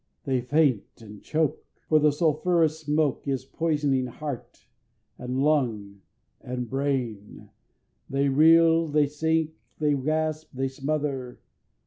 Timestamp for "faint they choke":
0.41-1.63